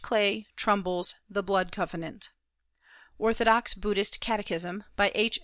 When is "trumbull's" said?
0.55-1.13